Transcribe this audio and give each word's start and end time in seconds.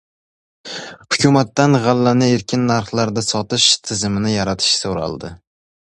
Hukumatdan 1.07 1.77
g‘allani 1.85 2.31
erkin 2.39 2.65
narxlarda 2.73 3.25
sotish 3.29 3.71
tizimini 3.91 4.37
yaratish 4.39 4.77
so‘raldi 4.83 5.37